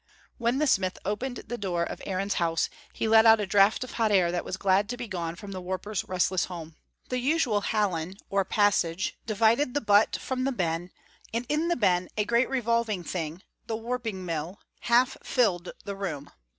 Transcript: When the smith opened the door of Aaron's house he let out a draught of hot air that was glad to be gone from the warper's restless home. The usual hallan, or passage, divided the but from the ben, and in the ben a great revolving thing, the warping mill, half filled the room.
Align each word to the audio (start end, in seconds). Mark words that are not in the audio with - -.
When 0.39 0.57
the 0.57 0.65
smith 0.65 0.97
opened 1.05 1.43
the 1.45 1.59
door 1.59 1.83
of 1.83 2.01
Aaron's 2.07 2.33
house 2.41 2.71
he 2.91 3.07
let 3.07 3.27
out 3.27 3.39
a 3.39 3.45
draught 3.45 3.83
of 3.83 3.91
hot 3.91 4.11
air 4.11 4.31
that 4.31 4.43
was 4.43 4.57
glad 4.57 4.89
to 4.89 4.97
be 4.97 5.07
gone 5.07 5.35
from 5.35 5.51
the 5.51 5.61
warper's 5.61 6.03
restless 6.05 6.45
home. 6.45 6.75
The 7.09 7.19
usual 7.19 7.61
hallan, 7.61 8.17
or 8.27 8.43
passage, 8.43 9.15
divided 9.27 9.75
the 9.75 9.79
but 9.81 10.15
from 10.17 10.43
the 10.43 10.51
ben, 10.51 10.89
and 11.35 11.45
in 11.49 11.67
the 11.67 11.75
ben 11.75 12.09
a 12.17 12.25
great 12.25 12.49
revolving 12.49 13.03
thing, 13.03 13.43
the 13.67 13.77
warping 13.77 14.25
mill, 14.25 14.59
half 14.79 15.17
filled 15.21 15.71
the 15.85 15.95
room. 15.95 16.31